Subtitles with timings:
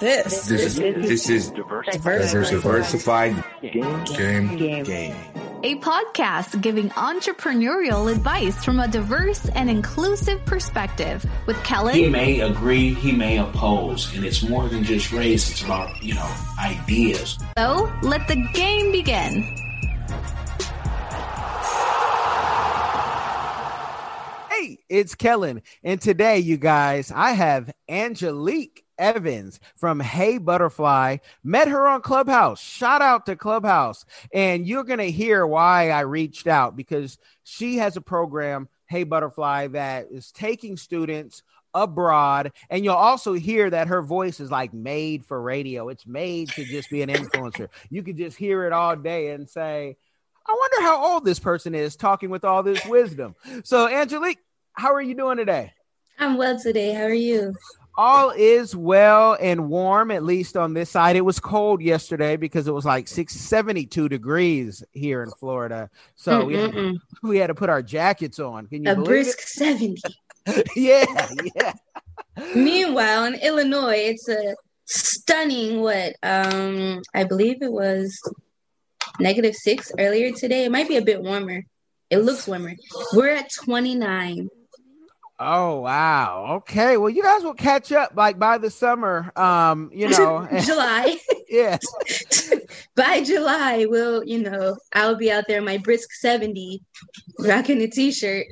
[0.00, 4.04] This, This is this is Diverse- diversified Game.
[4.04, 4.56] game.
[4.56, 4.84] game.
[4.84, 5.16] Game.
[5.64, 11.96] A podcast giving entrepreneurial advice from a diverse and inclusive perspective with Kellen.
[11.96, 15.50] He may agree, he may oppose, and it's more than just race.
[15.50, 17.36] It's about you know ideas.
[17.58, 19.42] so let the game begin.
[24.50, 25.62] Hey, it's Kellen.
[25.84, 31.18] And today, you guys, I have Angelique Evans from Hey Butterfly.
[31.44, 32.60] Met her on Clubhouse.
[32.60, 34.04] Shout out to Clubhouse.
[34.32, 39.04] And you're going to hear why I reached out because she has a program, Hey
[39.04, 41.42] Butterfly, that is taking students
[41.74, 42.52] abroad.
[42.70, 45.88] And you'll also hear that her voice is like made for radio.
[45.88, 47.68] It's made to just be an influencer.
[47.90, 49.96] You could just hear it all day and say,
[50.46, 53.34] I wonder how old this person is talking with all this wisdom.
[53.64, 54.38] So, Angelique,
[54.72, 55.72] how are you doing today?
[56.18, 56.94] I'm well today.
[56.94, 57.54] How are you?
[58.00, 61.16] All is well and warm, at least on this side.
[61.16, 65.90] It was cold yesterday because it was like 672 degrees here in Florida.
[66.14, 66.98] So we had, Mm-mm-mm.
[67.24, 68.68] we had to put our jackets on.
[68.68, 70.00] Can you a brisk 70.
[70.76, 71.04] yeah,
[71.56, 71.72] yeah.
[72.54, 74.54] Meanwhile, in Illinois, it's a
[74.84, 78.18] stunning what um I believe it was
[79.18, 80.64] negative six earlier today.
[80.64, 81.64] It might be a bit warmer.
[82.10, 82.76] It looks warmer.
[83.12, 84.48] We're at 29.
[85.40, 86.46] Oh wow.
[86.56, 86.96] Okay.
[86.96, 89.30] Well, you guys will catch up like by the summer.
[89.36, 90.48] Um, you know.
[90.64, 91.16] July.
[91.48, 91.78] yeah.
[92.96, 96.82] By July, we'll, you know, I'll be out there in my brisk 70
[97.38, 98.46] rocking a t-shirt.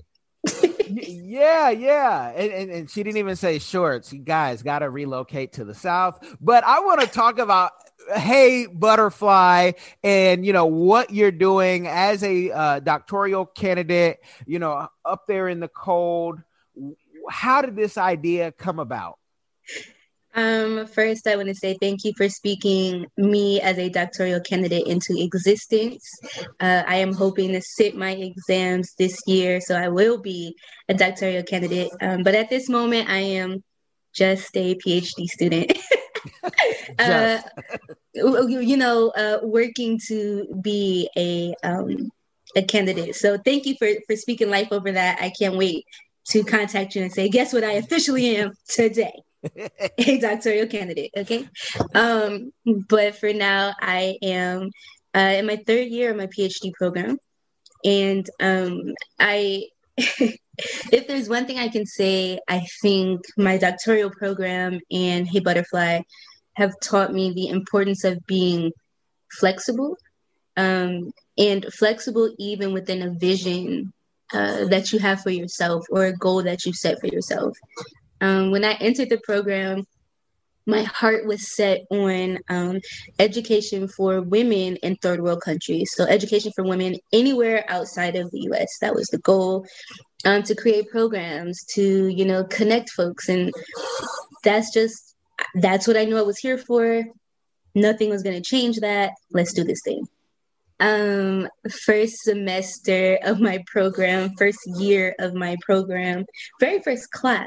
[0.89, 2.31] Yeah, yeah.
[2.31, 4.13] And, and, and she didn't even say shorts.
[4.13, 6.25] You guys got to relocate to the South.
[6.41, 7.73] But I want to talk about,
[8.15, 9.73] hey, butterfly,
[10.05, 15.49] and, you know, what you're doing as a uh, doctoral candidate, you know, up there
[15.49, 16.41] in the cold.
[17.31, 19.19] How did this idea come about?
[20.35, 24.87] Um, first, I want to say thank you for speaking me as a doctoral candidate
[24.87, 26.07] into existence.
[26.61, 30.55] Uh, I am hoping to sit my exams this year, so I will be
[30.91, 31.91] a doctoral candidate.
[32.03, 33.65] Um, but at this moment, I am
[34.13, 35.73] just a PhD student.
[36.99, 37.39] uh,
[38.15, 42.11] you know, uh, working to be a um,
[42.55, 43.15] a candidate.
[43.15, 45.19] So thank you for for speaking life over that.
[45.21, 45.85] I can't wait
[46.29, 47.65] to contact you and say, guess what?
[47.65, 49.23] I officially am today
[49.99, 51.13] a doctoral candidate.
[51.17, 51.49] Okay.
[51.95, 52.53] Um,
[52.89, 54.71] but for now, I am
[55.15, 57.19] uh, in my third year of my PhD program.
[57.85, 59.67] And um, I,
[59.97, 66.01] if there's one thing I can say, I think my doctoral program and Hey Butterfly
[66.55, 68.73] have taught me the importance of being
[69.31, 69.97] flexible
[70.57, 73.93] um, and flexible even within a vision
[74.33, 77.57] uh, that you have for yourself or a goal that you set for yourself.
[78.21, 79.87] Um, when I entered the program,
[80.67, 82.81] my heart was set on um,
[83.21, 85.93] education for women in third world countries.
[85.95, 88.79] So, education for women anywhere outside of the US.
[88.81, 89.65] That was the goal
[90.25, 93.29] um, to create programs to, you know, connect folks.
[93.29, 93.53] And
[94.43, 95.15] that's just,
[95.55, 97.05] that's what I knew I was here for.
[97.77, 99.13] Nothing was going to change that.
[99.31, 100.09] Let's do this thing
[100.81, 101.49] um
[101.85, 106.25] first semester of my program first year of my program
[106.61, 107.47] very first class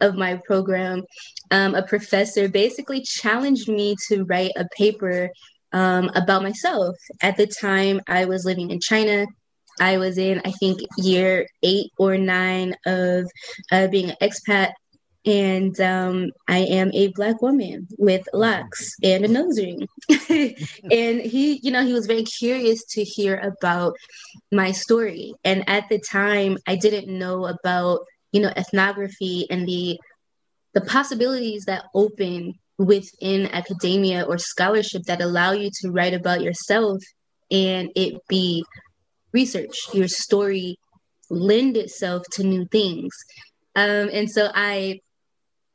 [0.00, 1.02] of my program
[1.50, 5.28] um, a professor basically challenged me to write a paper
[5.72, 6.96] um, about myself.
[7.22, 9.26] At the time i was living in china.
[9.80, 13.30] I was in i think year eight or nine of
[13.70, 14.72] uh, being an expat
[15.24, 19.86] and um, I am a black woman with locks and a nose ring.
[20.90, 23.94] and he, you know, he was very curious to hear about
[24.50, 25.32] my story.
[25.44, 28.00] And at the time, I didn't know about,
[28.32, 29.98] you know, ethnography and the
[30.74, 36.98] the possibilities that open within academia or scholarship that allow you to write about yourself
[37.50, 38.64] and it be
[39.32, 39.76] research.
[39.92, 40.78] Your story
[41.28, 43.12] lend itself to new things.
[43.76, 45.00] Um, and so I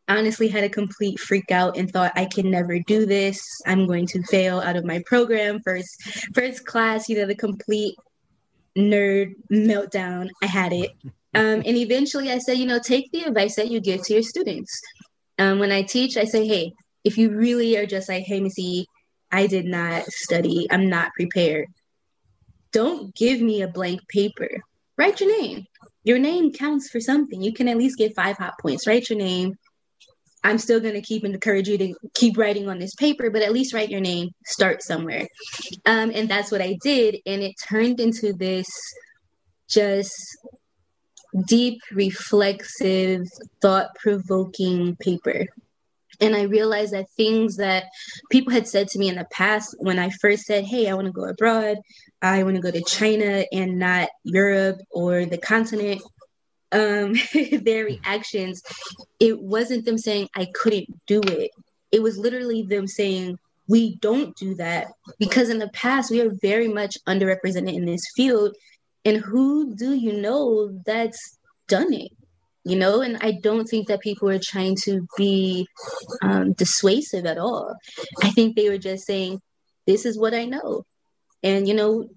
[0.07, 3.41] honestly had a complete freak out and thought I can never do this.
[3.65, 5.61] I'm going to fail out of my program.
[5.61, 6.01] First
[6.33, 7.95] first class, you know, the complete
[8.77, 10.29] nerd meltdown.
[10.41, 10.91] I had it.
[11.35, 14.23] Um, and eventually I said, you know, take the advice that you give to your
[14.23, 14.81] students.
[15.37, 16.73] Um, when I teach, I say, hey,
[17.03, 18.87] if you really are just like, hey, Missy,
[19.31, 21.67] I did not study, I'm not prepared.
[22.71, 24.49] Don't give me a blank paper.
[24.97, 25.65] Write your name.
[26.03, 27.41] Your name counts for something.
[27.41, 28.87] You can at least get five hot points.
[28.87, 29.57] Write your name.
[30.47, 33.51] I'm still going to keep encourage you to keep writing on this paper, but at
[33.51, 35.27] least write your name, start somewhere.
[35.85, 37.17] Um, and that's what I did.
[37.25, 38.65] And it turned into this
[39.69, 40.15] just
[41.47, 43.27] deep, reflexive,
[43.61, 45.47] thought provoking paper.
[46.21, 47.83] And I realized that things that
[48.31, 51.07] people had said to me in the past when I first said, Hey, I want
[51.07, 51.77] to go abroad,
[52.21, 56.01] I want to go to China and not Europe or the continent,
[56.71, 57.15] um,
[57.61, 58.61] their reactions,
[59.19, 61.51] it wasn't them saying I couldn't do it.
[61.91, 63.37] It was literally them saying,
[63.67, 64.87] we don't do that
[65.19, 68.55] because in the past we are very much underrepresented in this field.
[69.05, 71.37] And who do you know that's
[71.67, 72.11] done it?
[72.63, 75.67] You know, and I don't think that people are trying to be
[76.21, 77.75] um, dissuasive at all.
[78.21, 79.41] I think they were just saying,
[79.85, 80.85] this is what I know.
[81.43, 82.09] And, you know,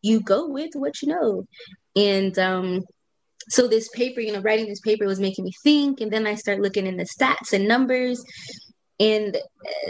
[0.00, 1.44] you go with what you know.
[1.96, 2.84] And um,
[3.48, 6.00] so this paper, you know, writing this paper was making me think.
[6.00, 8.22] And then I start looking in the stats and numbers.
[8.98, 9.36] And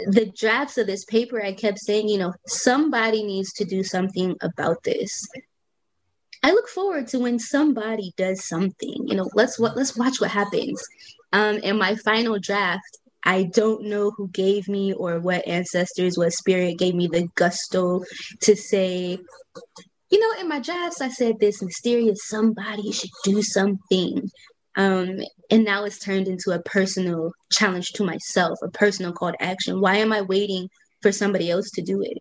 [0.07, 4.35] the drafts of this paper, I kept saying, you know, somebody needs to do something
[4.41, 5.27] about this.
[6.43, 9.07] I look forward to when somebody does something.
[9.07, 10.81] You know, let's what let's watch what happens.
[11.33, 16.33] Um, and my final draft, I don't know who gave me or what ancestors, what
[16.33, 18.03] spirit gave me the gusto
[18.41, 19.19] to say,
[20.11, 24.29] you know, in my drafts, I said this mysterious somebody should do something.
[24.75, 25.19] Um,
[25.49, 29.81] and now it's turned into a personal challenge to myself, a personal call to action.
[29.81, 30.69] Why am I waiting
[31.01, 32.17] for somebody else to do it?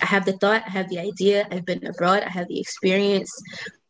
[0.00, 3.30] I have the thought, I have the idea, I've been abroad, I have the experience.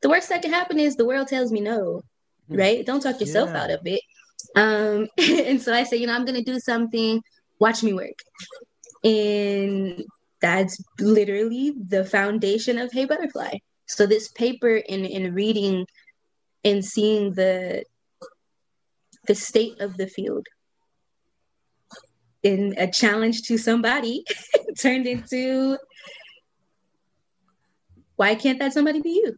[0.00, 2.03] The worst that can happen is the world tells me no,
[2.49, 2.56] hmm.
[2.56, 2.87] right?
[2.87, 3.62] Don't talk yourself yeah.
[3.62, 4.00] out of it.
[4.56, 7.23] Um, and so I say, you know, I'm going to do something,
[7.59, 8.19] watch me work.
[9.05, 10.05] And
[10.43, 13.59] that's literally the foundation of Hey Butterfly.
[13.87, 15.87] So this paper in in reading
[16.65, 17.85] and seeing the
[19.29, 20.47] the state of the field
[22.43, 24.25] in a challenge to somebody
[24.79, 25.79] turned into
[28.17, 29.37] why can't that somebody be you?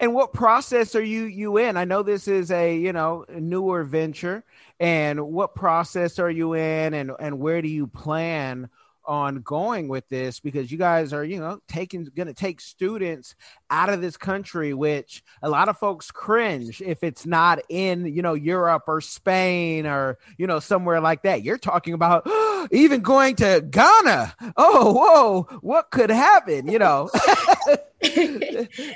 [0.00, 1.76] and what process are you you in?
[1.76, 4.44] I know this is a you know newer venture,
[4.78, 8.68] and what process are you in, and and where do you plan
[9.04, 13.34] on going with this because you guys are you know taking going to take students
[13.70, 18.22] out of this country which a lot of folks cringe if it's not in you
[18.22, 21.42] know Europe or Spain or you know somewhere like that.
[21.42, 22.26] You're talking about
[22.70, 24.34] even going to Ghana.
[24.56, 27.10] Oh whoa what could happen you know?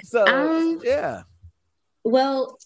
[0.05, 1.23] So um, yeah.
[2.03, 2.59] well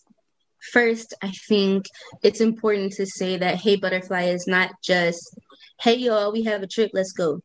[0.72, 1.86] first i think
[2.22, 5.38] it's important to say that hey butterfly is not just
[5.80, 7.40] hey y'all, we have a trip, let's go.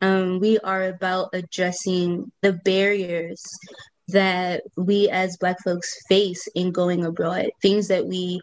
[0.00, 3.42] Um, we are about addressing the barriers
[4.08, 8.40] that we as black folks face in going abroad, things that we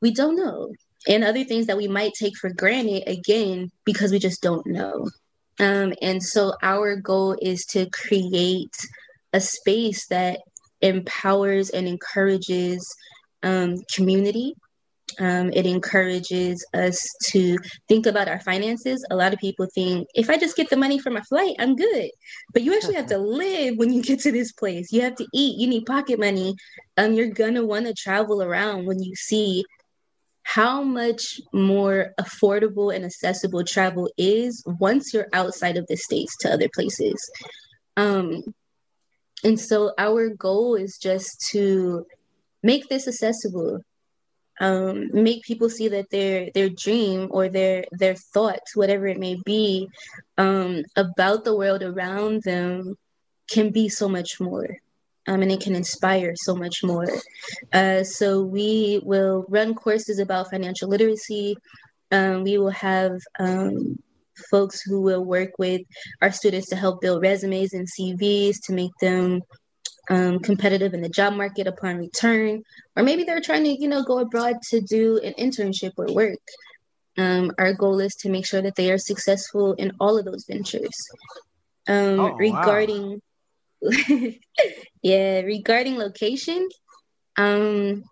[0.00, 0.70] we don't know,
[1.08, 5.08] and other things that we might take for granted again because we just don't know.
[5.58, 8.76] Um, and so our goal is to create
[9.32, 10.40] a space that
[10.80, 12.88] empowers and encourages
[13.42, 14.54] um, community
[15.18, 17.58] um, it encourages us to
[17.88, 19.04] think about our finances.
[19.10, 21.76] A lot of people think if I just get the money for my flight, I'm
[21.76, 22.10] good.
[22.52, 24.92] But you actually have to live when you get to this place.
[24.92, 25.58] You have to eat.
[25.58, 26.54] You need pocket money.
[26.96, 29.64] Um, you're gonna want to travel around when you see
[30.42, 36.52] how much more affordable and accessible travel is once you're outside of the states to
[36.52, 37.30] other places.
[37.96, 38.42] Um,
[39.42, 42.06] and so our goal is just to
[42.62, 43.80] make this accessible
[44.60, 49.36] um, make people see that their their dream or their their thoughts, whatever it may
[49.44, 49.88] be,
[50.38, 52.96] um, about the world around them,
[53.50, 54.68] can be so much more.
[55.28, 57.08] Um, and it can inspire so much more.
[57.72, 61.56] Uh, so we will run courses about financial literacy.
[62.12, 63.98] Um, we will have um,
[64.50, 65.82] folks who will work with
[66.22, 69.42] our students to help build resumes and CVs to make them
[70.08, 72.62] um, competitive in the job market upon return,
[72.96, 76.38] or maybe they're trying to, you know, go abroad to do an internship or work.
[77.18, 80.44] Um, our goal is to make sure that they are successful in all of those
[80.44, 81.08] ventures.
[81.88, 83.22] Um, oh, regarding,
[83.80, 83.90] wow.
[85.02, 86.68] yeah, regarding location,
[87.36, 88.04] um,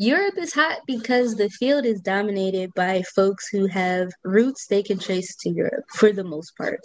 [0.00, 4.98] Europe is hot because the field is dominated by folks who have roots they can
[4.98, 6.80] trace to Europe for the most part,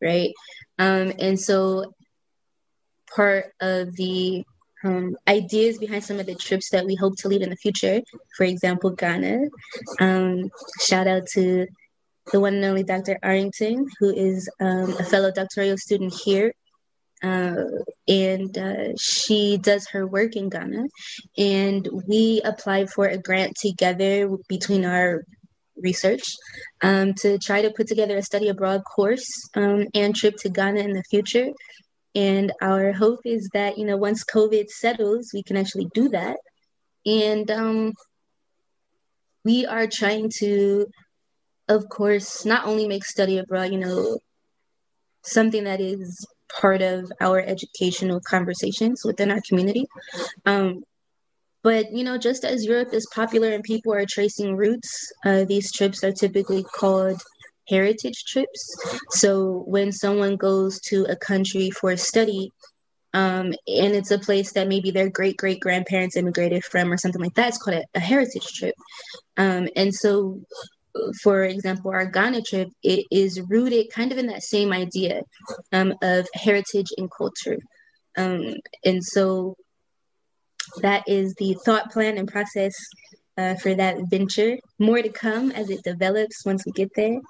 [0.00, 0.32] right?
[0.78, 1.92] Um, and so
[3.14, 4.44] part of the
[4.84, 8.02] um, ideas behind some of the trips that we hope to lead in the future.
[8.36, 9.48] For example, Ghana.
[10.00, 10.50] Um,
[10.80, 11.66] shout out to
[12.32, 13.18] the one and only Dr.
[13.22, 16.52] Arrington, who is um, a fellow doctoral student here.
[17.22, 17.54] Uh,
[18.08, 20.86] and uh, she does her work in Ghana.
[21.38, 25.24] And we applied for a grant together between our
[25.76, 26.22] research
[26.82, 30.80] um, to try to put together a study abroad course um, and trip to Ghana
[30.80, 31.48] in the future.
[32.14, 36.36] And our hope is that, you know, once COVID settles, we can actually do that.
[37.06, 37.92] And um,
[39.44, 40.86] we are trying to,
[41.68, 44.18] of course, not only make study abroad, you know,
[45.22, 46.26] something that is
[46.60, 49.86] part of our educational conversations within our community.
[50.44, 50.84] Um,
[51.62, 55.72] but you know, just as Europe is popular and people are tracing roots, uh, these
[55.72, 57.22] trips are typically called
[57.68, 58.76] heritage trips.
[59.10, 62.50] So when someone goes to a country for study,
[63.14, 67.20] um, and it's a place that maybe their great great grandparents immigrated from or something
[67.20, 68.74] like that, it's called a, a heritage trip.
[69.36, 70.40] Um, and so
[71.22, 75.22] for example, our Ghana trip, it is rooted kind of in that same idea
[75.72, 77.58] um, of heritage and culture.
[78.16, 78.54] Um,
[78.84, 79.56] and so
[80.80, 82.74] that is the thought plan and process
[83.38, 84.58] uh, for that venture.
[84.78, 87.20] More to come as it develops once we get there.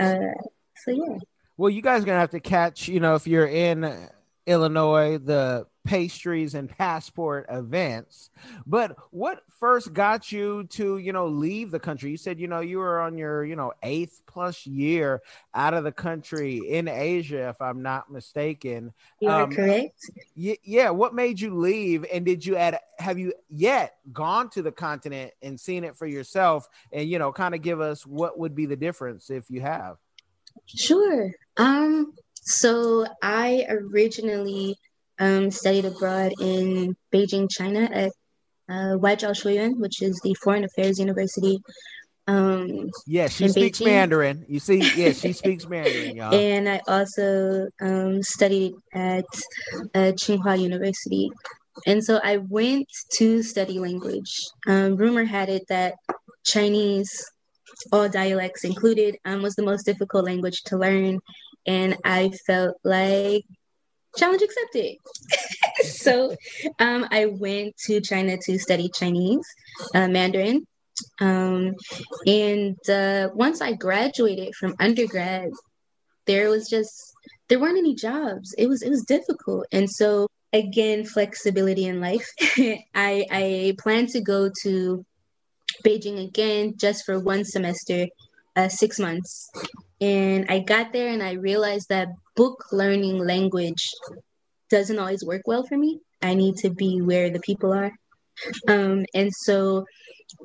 [0.00, 0.32] Uh,
[0.76, 1.18] so, yeah.
[1.56, 4.08] Well, you guys are to have to catch, you know, if you're in
[4.46, 8.28] Illinois, the pastries and passport events.
[8.66, 12.10] But what first got you to, you know, leave the country?
[12.10, 15.22] You said, you know, you were on your, you know, eighth plus year
[15.54, 18.92] out of the country in Asia, if I'm not mistaken.
[19.18, 19.98] You are um, correct.
[20.36, 20.90] Y- yeah.
[20.90, 22.04] What made you leave?
[22.12, 26.06] And did you add, have you yet gone to the continent and seen it for
[26.06, 26.68] yourself?
[26.92, 29.96] And, you know, kind of give us what would be the difference if you have?
[30.66, 31.30] Sure.
[31.56, 34.76] Um, so I originally
[35.18, 38.12] um, studied abroad in Beijing, China at
[38.68, 41.60] uh, Waijiao Xueyuan, which is the Foreign Affairs University.
[42.26, 43.86] Um, yeah, she speaks Beijing.
[43.86, 44.44] Mandarin.
[44.48, 46.34] You see, yeah, she speaks Mandarin, y'all.
[46.34, 49.24] And I also um, studied at
[49.94, 51.30] uh, Tsinghua University.
[51.86, 54.34] And so I went to study language.
[54.66, 55.94] Um, rumor had it that
[56.44, 57.24] Chinese,
[57.92, 61.20] all dialects included, um, was the most difficult language to learn.
[61.66, 63.44] And I felt like
[64.16, 64.96] challenge accepted.
[65.84, 66.34] so
[66.78, 69.46] um, I went to China to study Chinese,
[69.94, 70.66] uh, Mandarin.
[71.20, 71.74] Um,
[72.26, 75.50] and uh, once I graduated from undergrad,
[76.26, 76.90] there was just
[77.48, 78.54] there weren't any jobs.
[78.58, 82.28] It was it was difficult, and so again, flexibility in life.
[82.94, 85.04] I I plan to go to
[85.84, 88.06] Beijing again just for one semester,
[88.56, 89.50] uh, six months,
[90.00, 93.88] and I got there and I realized that book learning language
[94.70, 96.00] doesn't always work well for me.
[96.22, 97.92] I need to be where the people are.
[98.68, 99.84] Um, and so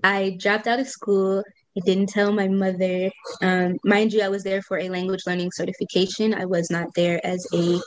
[0.04, 1.44] I dropped out of school.
[1.78, 3.12] I didn't tell my mother.
[3.42, 6.34] Um, mind you, I was there for a language learning certification.
[6.34, 7.80] I was not there as a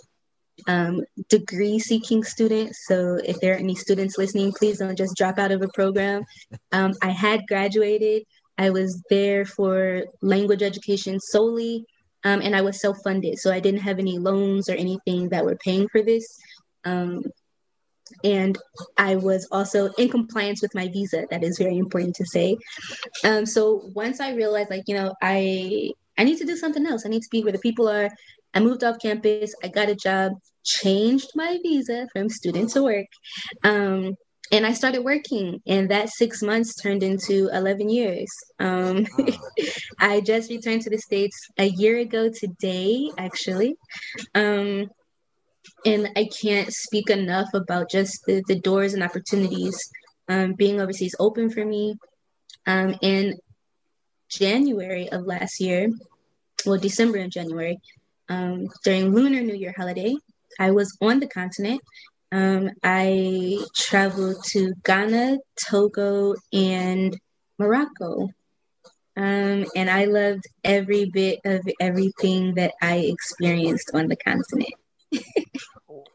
[0.67, 2.75] um, degree seeking student.
[2.75, 6.25] So if there are any students listening, please don't just drop out of a program.
[6.73, 8.25] Um, I had graduated.
[8.59, 11.85] I was there for language education solely,
[12.25, 13.39] um, and I was self funded.
[13.39, 16.27] So I didn't have any loans or anything that were paying for this.
[16.85, 17.23] Um,
[18.25, 18.57] and
[18.97, 21.27] I was also in compliance with my visa.
[21.31, 22.57] That is very important to say.
[23.25, 27.05] Um, so once I realized, like, you know, I I need to do something else.
[27.05, 28.11] I need to be where the people are.
[28.55, 29.55] I moved off campus.
[29.63, 30.33] I got a job,
[30.65, 33.07] changed my visa from student to work.
[33.65, 34.15] Um,
[34.53, 38.29] and I started working, and that six months turned into 11 years.
[38.59, 39.07] Um,
[39.99, 43.77] I just returned to the States a year ago today, actually.
[44.35, 44.89] Um,
[45.85, 49.91] and I can't speak enough about just the, the doors and opportunities
[50.29, 51.97] um, being overseas open for me.
[52.67, 53.35] Um, in
[54.29, 55.91] January of last year,
[56.65, 57.79] well, December and January,
[58.29, 60.17] um, during Lunar New Year holiday,
[60.59, 61.81] I was on the continent
[62.33, 67.17] um, I traveled to Ghana, Togo, and
[67.59, 68.31] Morocco.
[69.19, 74.75] Um, and I loved every bit of everything that I experienced on the continent.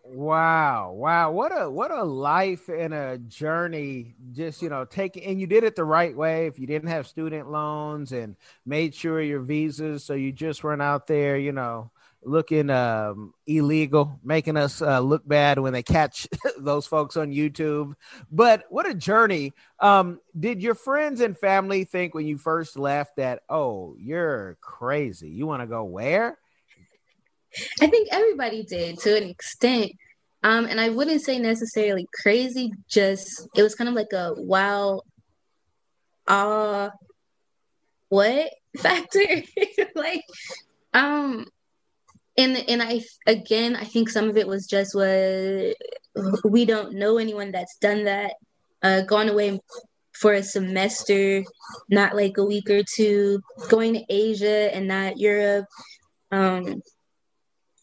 [0.03, 4.13] wow, wow, what a what a life and a journey.
[4.31, 6.45] Just you know, taking and you did it the right way.
[6.45, 8.35] If you didn't have student loans and
[8.67, 11.89] made sure your visas, so you just weren't out there, you know,
[12.23, 17.93] looking um, illegal, making us uh, look bad when they catch those folks on YouTube.
[18.31, 19.53] But what a journey!
[19.79, 25.29] Um, did your friends and family think when you first left that, oh, you're crazy?
[25.29, 26.37] You want to go where?
[27.81, 29.91] I think everybody did to an extent.
[30.43, 35.01] Um, and I wouldn't say necessarily crazy, just it was kind of like a wow,
[36.27, 36.89] uh,
[38.09, 39.43] what factor?
[39.95, 40.23] like,
[40.93, 41.45] um,
[42.37, 45.75] and and I again I think some of it was just what
[46.43, 48.33] we don't know anyone that's done that,
[48.81, 49.59] uh, gone away
[50.13, 51.43] for a semester,
[51.89, 55.65] not like a week or two, going to Asia and not Europe.
[56.31, 56.81] Um,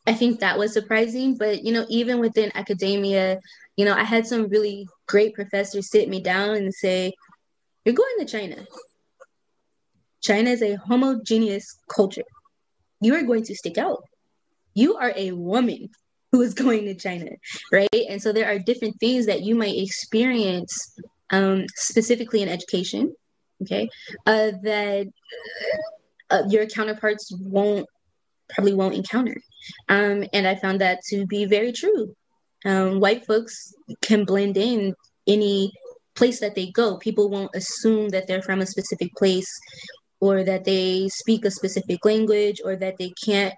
[0.07, 3.38] I think that was surprising, but you know, even within academia,
[3.76, 7.12] you know, I had some really great professors sit me down and say,
[7.85, 8.67] "You're going to China.
[10.23, 12.25] China is a homogeneous culture.
[13.00, 14.02] You are going to stick out.
[14.78, 15.88] You are a woman
[16.30, 17.30] who is going to China,
[17.73, 18.04] right?
[18.08, 20.73] And so there are different things that you might experience
[21.30, 23.12] um, specifically in education,
[23.62, 23.88] okay,
[24.26, 25.06] uh, that
[26.30, 27.87] uh, your counterparts won't
[28.50, 29.37] probably won't encounter.
[29.88, 32.14] Um, and I found that to be very true.
[32.64, 34.94] Um, white folks can blend in
[35.26, 35.73] any
[36.14, 36.99] place that they go.
[36.99, 39.50] People won't assume that they're from a specific place
[40.20, 43.54] or that they speak a specific language or that they can't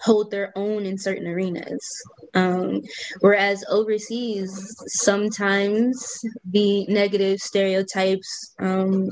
[0.00, 1.86] hold their own in certain arenas.
[2.34, 2.82] Um,
[3.20, 4.50] whereas overseas,
[4.86, 9.08] sometimes the negative stereotypes, um,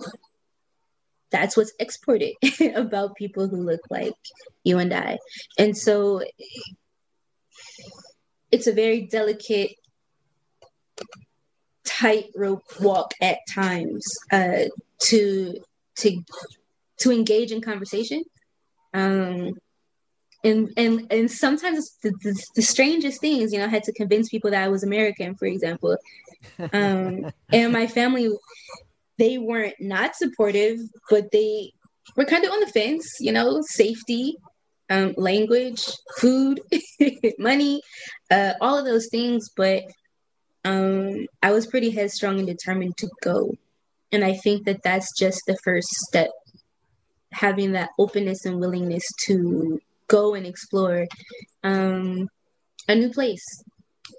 [1.30, 2.34] that's what's exported
[2.74, 4.14] about people who look like
[4.64, 5.18] you and I.
[5.58, 6.22] And so
[8.52, 9.72] it's a very delicate
[11.84, 14.64] tightrope walk at times uh,
[15.00, 15.54] to
[15.96, 16.22] to
[16.98, 18.22] to engage in conversation
[18.94, 19.52] um,
[20.44, 24.28] and and and sometimes the, the, the, strangest things you know I had to convince
[24.28, 25.96] people that i was american for example.
[26.72, 28.30] Um, and my family
[29.18, 30.78] they weren't not supportive
[31.10, 31.72] but they
[32.16, 34.36] were kind of on the fence you know safety
[34.90, 35.84] um, language
[36.18, 36.60] food
[37.38, 37.80] money
[38.30, 39.50] uh, all of those things.
[39.56, 39.84] But
[40.64, 43.52] um, i was pretty headstrong and determined to go.
[44.12, 46.30] And i think that that's just the first step
[47.32, 51.06] having that openness and willingness to go and explore
[51.64, 52.28] um,
[52.88, 53.44] a new place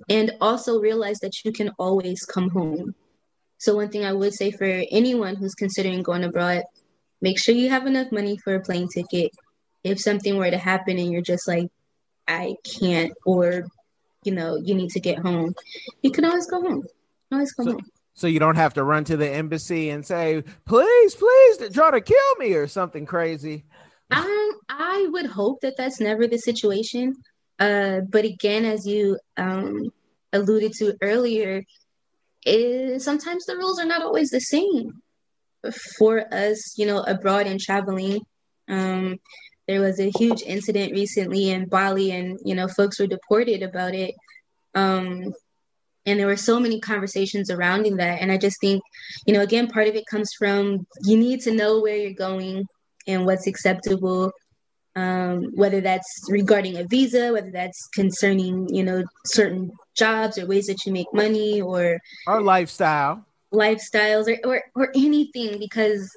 [0.10, 2.96] and also realize that you can always come home.
[3.58, 6.63] So, one thing I would say for anyone who's considering going abroad,
[7.22, 9.32] make sure you have enough money for a plane ticket.
[9.84, 11.70] If something were to happen and you're just like,
[12.27, 13.65] I can't, or
[14.24, 15.56] you know, you need to get home,
[16.01, 16.84] you can always go home.
[17.32, 17.86] Always come so, home.
[18.13, 22.01] So you don't have to run to the embassy and say, please, please, try to
[22.01, 23.65] kill me or something crazy.
[24.12, 27.16] Um, I would hope that that's never the situation.
[27.60, 29.90] Uh, but again, as you um,
[30.34, 31.64] alluded to earlier,
[32.46, 35.01] is sometimes the rules are not always the same
[35.98, 36.77] for us.
[36.77, 38.22] You know, abroad and traveling.
[38.68, 39.18] Um,
[39.68, 43.94] there was a huge incident recently in Bali, and you know, folks were deported about
[43.94, 44.16] it.
[44.75, 45.34] Um,
[46.06, 48.82] and there were so many conversations surrounding that, and I just think,
[49.25, 52.66] you know, again, part of it comes from you need to know where you're going
[53.08, 54.32] and what's acceptable
[54.98, 60.66] um, whether that's regarding a visa whether that's concerning you know certain jobs or ways
[60.66, 63.24] that you make money or our lifestyle.
[63.53, 66.10] lifestyles or, or, or anything because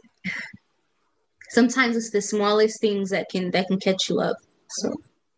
[1.51, 4.37] sometimes it's the smallest things that can that can catch you up
[4.71, 4.95] so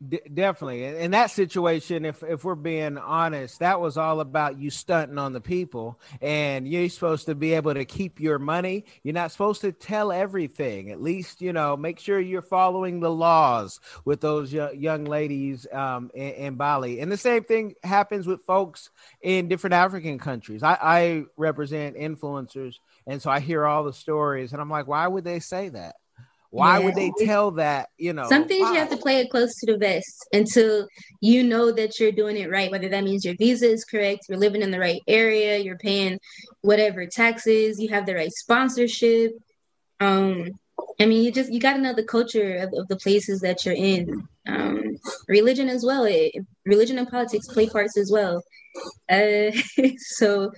[0.09, 0.85] Definitely.
[0.85, 5.33] In that situation, if if we're being honest, that was all about you stunting on
[5.33, 8.85] the people, and you're supposed to be able to keep your money.
[9.05, 10.91] You're not supposed to tell everything.
[10.91, 16.11] At least you know, make sure you're following the laws with those young ladies um,
[16.15, 17.01] in, in, Bali.
[17.01, 20.65] And the same thing happens with folks in different African countries.
[20.65, 25.07] I, I represent influencers, and so I hear all the stories, and I'm like, why
[25.07, 25.95] would they say that?
[26.53, 26.85] Why yeah.
[26.85, 27.89] would they tell that?
[27.97, 28.75] You know, some things why?
[28.75, 30.87] you have to play it close to the vest until
[31.23, 32.71] you know that you're doing it right.
[32.71, 36.21] Whether that means your visa is correct, you're living in the right area, you're paying
[36.61, 39.33] whatever taxes, you have the right sponsorship.
[39.99, 40.51] Um,
[41.01, 43.65] I mean, you just you got to know the culture of, of, the places that
[43.65, 44.29] you're in.
[44.47, 46.05] Um, religion as well.
[46.05, 46.35] It,
[46.67, 48.43] religion and politics play parts as well.
[49.09, 49.53] Uh,
[49.97, 50.53] so,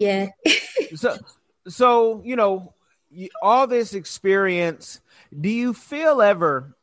[0.00, 0.26] yeah.
[0.96, 1.16] so,
[1.68, 2.74] so you know,
[3.42, 5.00] all this experience,
[5.38, 6.74] do you feel ever?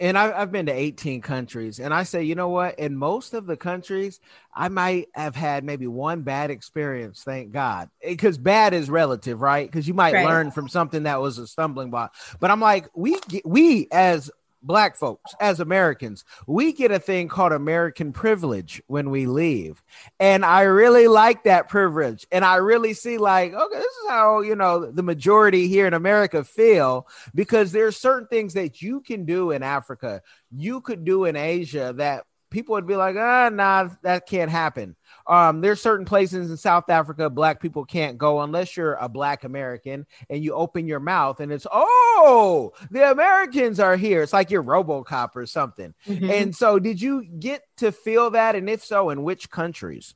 [0.00, 2.78] And I, I've been to 18 countries, and I say, you know what?
[2.78, 4.20] In most of the countries,
[4.54, 7.24] I might have had maybe one bad experience.
[7.24, 9.68] Thank God, eh, because bad is relative, right?
[9.68, 10.24] Because you might right.
[10.24, 12.14] learn from something that was a stumbling block.
[12.38, 14.30] But I'm like, we we as
[14.62, 19.82] black folks as Americans, we get a thing called American privilege when we leave.
[20.18, 22.26] And I really like that privilege.
[22.32, 25.94] And I really see like, okay, this is how, you know, the majority here in
[25.94, 31.24] America feel because there's certain things that you can do in Africa, you could do
[31.24, 34.96] in Asia that people would be like, ah, nah, that can't happen.
[35.28, 39.44] Um, there's certain places in South Africa black people can't go unless you're a black
[39.44, 44.22] American and you open your mouth and it's oh the Americans are here.
[44.22, 45.94] It's like you're RoboCop or something.
[46.06, 46.30] Mm-hmm.
[46.30, 48.56] And so, did you get to feel that?
[48.56, 50.14] And if so, in which countries?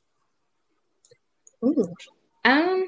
[1.63, 1.93] Ooh.
[2.43, 2.87] Um.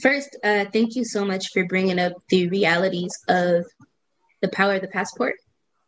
[0.00, 3.64] First, uh, thank you so much for bringing up the realities of
[4.42, 5.36] the power of the passport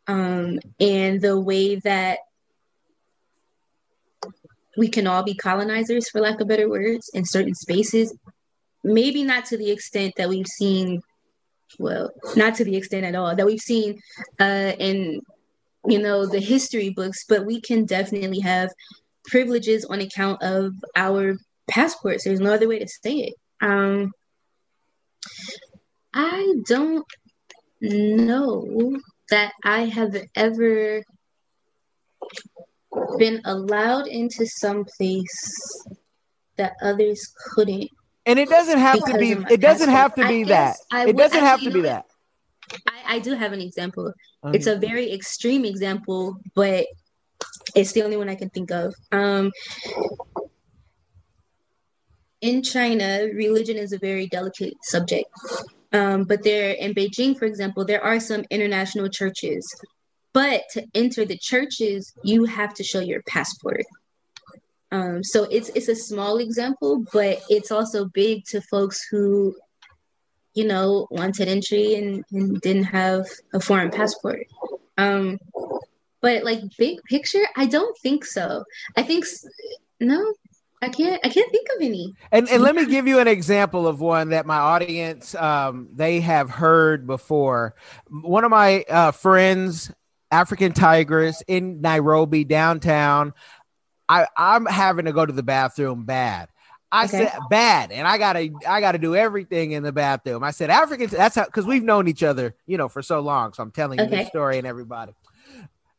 [0.07, 2.21] um, and the way that
[4.77, 8.15] we can all be colonizers, for lack of better words, in certain spaces.
[8.85, 11.03] Maybe not to the extent that we've seen
[11.79, 14.01] well, not to the extent at all that we've seen
[14.41, 15.21] uh, in
[15.87, 18.71] you know the history books, but we can definitely have
[19.27, 21.37] privileges on account of our
[21.69, 22.25] passports.
[22.25, 23.35] There's no other way to say it.
[23.61, 24.13] Um,
[26.15, 27.07] I don't
[27.81, 28.97] know
[29.31, 31.03] that I have ever
[33.19, 35.87] been allowed into some place
[36.57, 37.91] that others couldn't.
[38.25, 39.33] And it doesn't have to be.
[39.51, 40.77] It doesn't have to be that.
[40.93, 42.07] It doesn't have to be that.
[42.89, 44.13] I, I do have an example.
[44.53, 46.87] It's a very extreme example, but
[47.75, 48.95] it's the only one I can think of.
[49.13, 49.53] Um,
[52.41, 55.29] in China, religion is a very delicate subject.
[55.93, 59.65] Um, but there in Beijing, for example, there are some international churches.
[60.37, 63.87] But to enter the churches, you have to show your passport.
[64.93, 69.57] Um, so it's it's a small example, but it's also big to folks who,
[70.53, 74.47] you know, wanted entry and, and didn't have a foreign passport.
[74.99, 75.39] Um,
[76.21, 78.63] but like big picture, I don't think so.
[78.95, 79.25] I think
[80.01, 80.35] no,
[80.83, 81.19] I can't.
[81.25, 82.13] I can't think of any.
[82.31, 86.21] And and let me give you an example of one that my audience um, they
[86.21, 87.75] have heard before.
[88.11, 89.91] One of my uh, friends,
[90.31, 93.33] African Tigress in Nairobi downtown.
[94.09, 96.49] I I'm having to go to the bathroom bad.
[96.93, 97.27] I okay.
[97.27, 100.45] said bad, and I gotta I gotta do everything in the bathroom.
[100.45, 101.09] I said African.
[101.09, 103.53] That's how because we've known each other, you know, for so long.
[103.53, 104.11] So I'm telling okay.
[104.11, 105.13] you the story and everybody.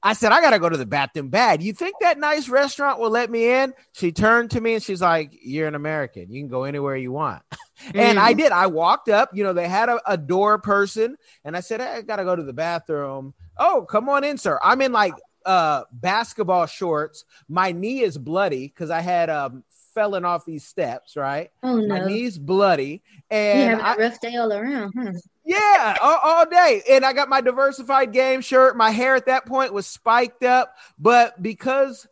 [0.03, 1.61] I said, I gotta go to the bathroom bad.
[1.61, 3.73] You think that nice restaurant will let me in?
[3.93, 6.31] She turned to me and she's like, You're an American.
[6.31, 7.43] You can go anywhere you want.
[7.87, 7.91] Mm.
[7.95, 8.37] and I mm.
[8.37, 8.51] did.
[8.51, 11.87] I walked up, you know, they had a, a door person, and I said, hey,
[11.87, 13.33] I gotta go to the bathroom.
[13.59, 14.59] Oh, come on in, sir.
[14.63, 15.13] I'm in like
[15.45, 17.25] uh basketball shorts.
[17.47, 19.63] My knee is bloody because I had um
[19.97, 21.51] falling off these steps, right?
[21.63, 21.87] Oh no.
[21.87, 23.01] My knee's bloody.
[23.31, 25.11] And you having I, a rough day all around, huh?
[25.43, 26.83] Yeah, all, all, day.
[26.89, 28.75] And I got my diversified game shirt.
[28.75, 30.75] My hair at that point was spiked up.
[30.99, 32.05] But because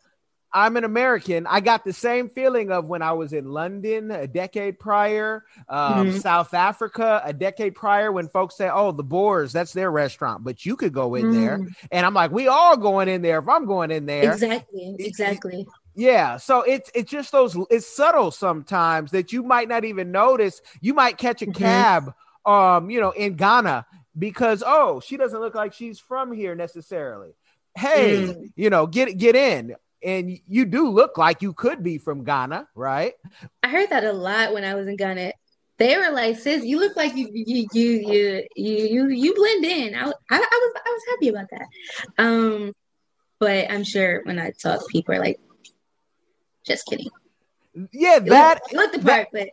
[0.56, 4.26] I'm an American, I got the same feeling of when I was in London a
[4.26, 6.18] decade prior, um, mm-hmm.
[6.18, 10.64] South Africa a decade prior, when folks say, Oh, the Boers, that's their restaurant, but
[10.64, 11.40] you could go in mm-hmm.
[11.40, 11.58] there.
[11.58, 11.68] Mm.
[11.92, 14.32] And I'm like, We all going in there if I'm going in there.
[14.32, 14.96] Exactly.
[14.98, 15.66] Exactly.
[15.94, 20.60] Yeah, so it's it's just those it's subtle sometimes that you might not even notice.
[20.80, 21.62] You might catch a mm-hmm.
[21.62, 22.14] cab
[22.46, 23.84] um, you know, in Ghana
[24.16, 27.34] because oh, she doesn't look like she's from here necessarily.
[27.76, 28.52] Hey, mm.
[28.56, 29.74] you know, get get in.
[30.06, 33.14] And you do look like you could be from Ghana, right?
[33.64, 35.32] I heard that a lot when I was in Ghana.
[35.78, 39.96] They were like, "Sis, you look like you you you you you you, blend in."
[39.96, 41.66] I, I, I was I was happy about that.
[42.18, 42.72] Um,
[43.40, 45.40] but I'm sure when I talk, people are like,
[46.64, 47.08] "Just kidding."
[47.92, 49.48] Yeah, that look, look the part, that,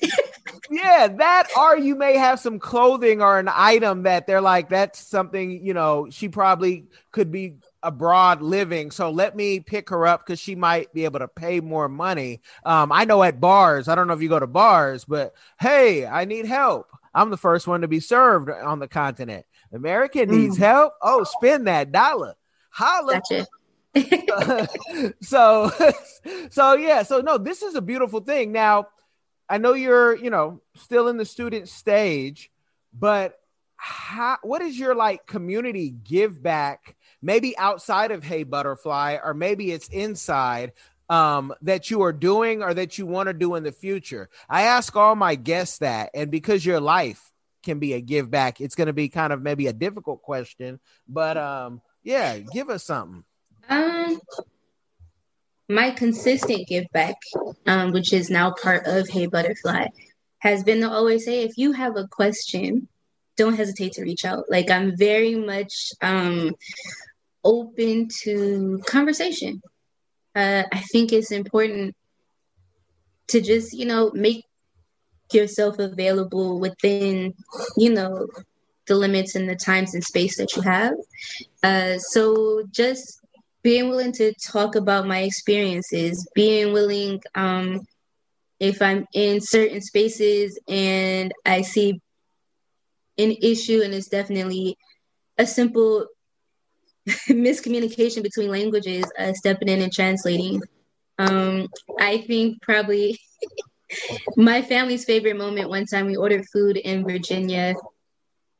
[0.00, 0.10] but
[0.70, 5.00] yeah, that or you may have some clothing or an item that they're like, that's
[5.00, 8.90] something, you know, she probably could be abroad living.
[8.90, 12.40] So let me pick her up because she might be able to pay more money.
[12.64, 16.06] Um, I know at bars, I don't know if you go to bars, but hey,
[16.06, 16.88] I need help.
[17.14, 19.46] I'm the first one to be served on the continent.
[19.72, 20.36] American mm.
[20.36, 20.94] needs help.
[21.00, 22.34] Oh, spend that dollar.
[22.70, 23.22] Holla.
[23.30, 23.46] Gotcha.
[25.22, 25.70] so
[26.50, 28.88] so yeah so no this is a beautiful thing now
[29.48, 32.50] I know you're, you know, still in the student stage,
[32.92, 33.38] but
[33.76, 39.72] how what is your like community give back maybe outside of hey butterfly or maybe
[39.72, 40.72] it's inside
[41.08, 44.28] um, that you are doing or that you want to do in the future.
[44.48, 48.60] I ask all my guests that and because your life can be a give back
[48.60, 52.84] it's going to be kind of maybe a difficult question but um yeah give us
[52.84, 53.24] something.
[53.68, 54.20] Um
[55.68, 57.16] my consistent give back,
[57.66, 59.88] um, which is now part of Hey Butterfly,
[60.38, 62.88] has been to always say if you have a question,
[63.36, 64.44] don't hesitate to reach out.
[64.50, 66.54] Like I'm very much um,
[67.44, 69.62] open to conversation.
[70.34, 71.94] Uh, I think it's important
[73.28, 74.44] to just, you know, make
[75.32, 77.34] yourself available within,
[77.76, 78.26] you know,
[78.86, 80.94] the limits and the times and space that you have.
[81.62, 83.20] Uh, so just
[83.62, 87.80] being willing to talk about my experiences, being willing, um,
[88.60, 92.00] if I'm in certain spaces and I see
[93.18, 94.76] an issue, and it's definitely
[95.38, 96.06] a simple
[97.28, 100.62] miscommunication between languages, uh, stepping in and translating.
[101.18, 103.18] Um, I think probably
[104.36, 107.74] my family's favorite moment one time we ordered food in Virginia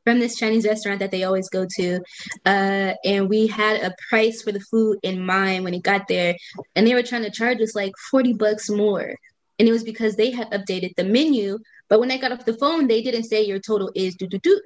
[0.07, 1.99] from this Chinese restaurant that they always go to.
[2.45, 6.33] Uh, and we had a price for the food in mind when it got there.
[6.75, 9.15] And they were trying to charge us like 40 bucks more.
[9.59, 11.59] And it was because they had updated the menu.
[11.89, 14.39] But when I got off the phone, they didn't say your total is do do
[14.39, 14.61] do.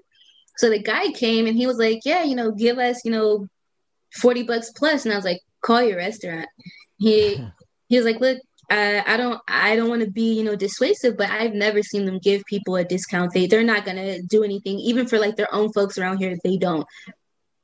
[0.58, 3.48] So the guy came and he was like, Yeah, you know, give us, you know,
[4.22, 5.06] 40 bucks plus.
[5.06, 6.48] And I was like, Call your restaurant.
[6.98, 7.44] He
[7.88, 11.18] he was like, Look, I, I don't I don't want to be, you know, dissuasive,
[11.18, 13.34] but I've never seen them give people a discount.
[13.34, 16.58] They they're not gonna do anything, even for like their own folks around here, they
[16.58, 16.86] don't.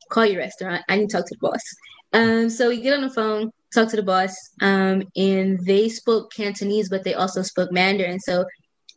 [0.09, 0.83] Call your restaurant.
[0.87, 1.61] I need to talk to the boss.
[2.13, 6.31] Um, so we get on the phone, talk to the boss, um, and they spoke
[6.33, 8.19] Cantonese, but they also spoke Mandarin.
[8.19, 8.45] So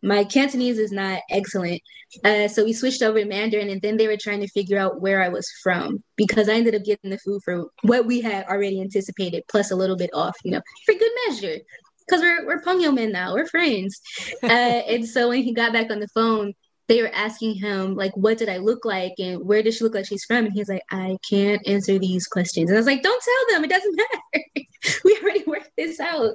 [0.02, 1.82] my Cantonese is not excellent.
[2.24, 5.00] Uh, so we switched over to Mandarin, and then they were trying to figure out
[5.00, 8.46] where I was from because I ended up getting the food for what we had
[8.46, 11.58] already anticipated, plus a little bit off, you know, for good measure.
[12.06, 14.00] Because we're we're pengyou men now, we're friends.
[14.42, 16.54] Uh, and so when he got back on the phone,
[16.88, 19.94] they were asking him like, "What did I look like, and where does she look
[19.94, 23.02] like she's from?" And he's like, "I can't answer these questions." And I was like,
[23.02, 24.44] "Don't tell them; it doesn't matter.
[25.04, 26.34] we already worked this out."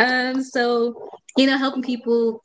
[0.00, 2.42] Um, so you know, helping people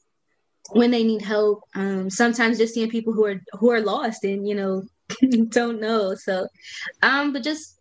[0.72, 1.64] when they need help.
[1.76, 4.84] Um, sometimes just seeing people who are who are lost and you know
[5.50, 6.16] don't know.
[6.16, 6.48] So,
[7.02, 7.78] um, but just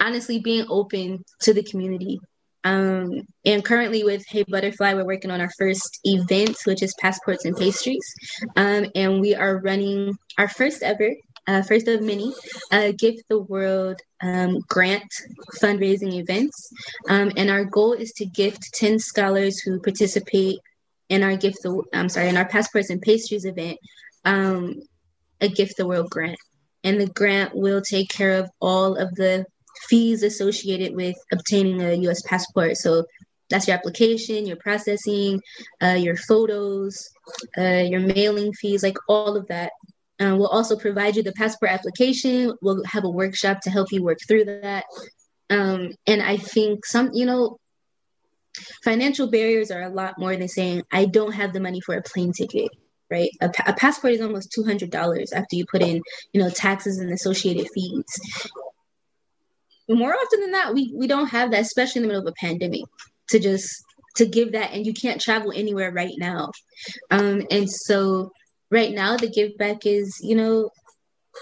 [0.00, 2.20] honestly being open to the community.
[2.64, 7.44] Um, and currently with Hey Butterfly, we're working on our first event, which is Passports
[7.44, 8.14] and Pastries.
[8.56, 11.10] Um, and we are running our first ever,
[11.46, 12.32] uh, first of many,
[12.72, 15.10] uh, Gift the World um, grant
[15.62, 16.70] fundraising events.
[17.08, 20.58] Um, and our goal is to gift 10 scholars who participate
[21.08, 23.78] in our gift the I'm sorry in our passports and pastries event
[24.24, 24.80] um,
[25.40, 26.38] a gift the world grant.
[26.84, 29.44] And the grant will take care of all of the
[29.88, 32.22] fees associated with obtaining a U.S.
[32.22, 32.76] passport.
[32.76, 33.04] So
[33.50, 35.40] that's your application your processing
[35.82, 37.08] uh, your photos
[37.56, 39.72] uh, your mailing fees like all of that.
[40.20, 42.52] Um, we'll also provide you the passport application.
[42.60, 44.84] We'll have a workshop to help you work through that.
[45.50, 47.58] Um, and i think some you know
[48.84, 52.02] financial barriers are a lot more than saying i don't have the money for a
[52.02, 52.68] plane ticket
[53.10, 53.30] right?
[53.40, 57.68] A, a passport is almost $200 after you put in you know taxes and associated
[57.72, 58.04] fees.
[59.88, 62.46] More often than not we we don't have that especially in the middle of a
[62.46, 62.82] pandemic
[63.30, 63.82] to just
[64.16, 66.50] to give that and you can't travel anywhere right now.
[67.10, 68.32] Um and so
[68.70, 70.70] right now the give back is you know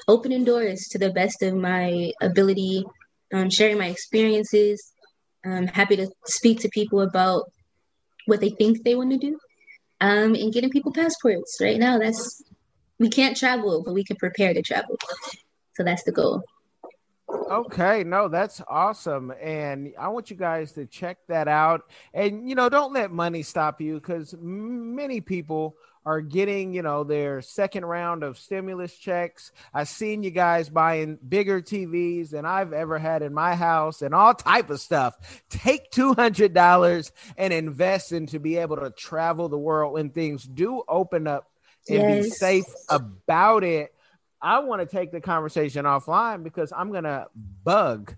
[0.07, 2.85] opening doors to the best of my ability
[3.33, 4.92] um, sharing my experiences
[5.54, 7.50] I'm happy to speak to people about
[8.26, 9.38] what they think they want to do
[10.00, 11.59] um, and getting people passports.
[11.61, 12.42] Right now, that's
[12.98, 14.96] we can't travel, but we can prepare to travel.
[15.74, 16.42] So that's the goal.
[17.28, 19.32] Okay, no, that's awesome.
[19.40, 21.82] And I want you guys to check that out.
[22.14, 25.76] And, you know, don't let money stop you because many people
[26.07, 29.51] are getting, you know, their second round of stimulus checks.
[29.75, 34.14] I've seen you guys buying bigger TVs than I've ever had in my house and
[34.14, 35.16] all type of stuff.
[35.51, 40.85] Take $200 and invest in to be able to travel the world when things do
[40.88, 41.51] open up
[41.88, 42.25] and yes.
[42.25, 43.92] be safe about it.
[44.40, 47.27] I want to take the conversation offline because I'm going to
[47.64, 48.14] bug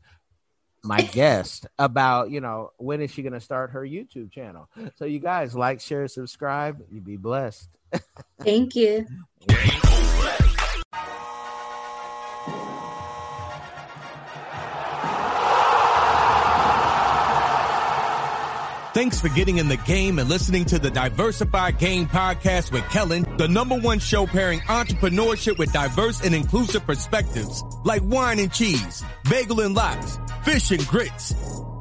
[0.83, 5.05] my guest about you know when is she going to start her youtube channel so
[5.05, 7.69] you guys like share subscribe you be blessed
[8.43, 9.07] thank you
[18.99, 23.25] Thanks for getting in the game and listening to the Diversified Game podcast with Kellen,
[23.37, 29.05] the number one show pairing entrepreneurship with diverse and inclusive perspectives like wine and cheese,
[29.31, 31.33] bagel and lox, fish and grits.